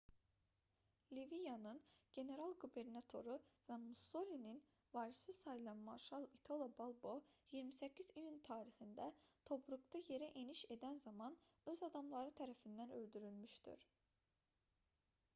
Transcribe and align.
liviyanın 1.15 1.81
general-qubernatoru 2.19 3.35
və 3.67 3.75
mussolinin 3.83 4.61
varisi 4.95 5.35
sayılan 5.41 5.83
marşal 5.91 6.25
i̇talo 6.37 6.69
balbo 6.81 7.13
28 7.57 8.09
iyun 8.23 8.41
tarixində 8.49 9.09
tobruqda 9.51 10.03
yerə 10.11 10.31
eniş 10.45 10.65
edən 10.79 11.01
zaman 11.07 11.37
öz 11.75 11.87
adamları 11.91 12.35
tərəfindən 12.43 12.95
öldürülmüşdür 13.03 13.87